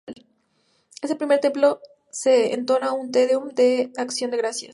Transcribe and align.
En 1.03 1.11
el 1.11 1.15
primer 1.15 1.39
templo 1.41 1.79
se 2.09 2.55
entona 2.55 2.91
un 2.91 3.11
Tedeum 3.11 3.51
en 3.55 3.93
acción 3.97 4.31
de 4.31 4.37
gracias. 4.37 4.69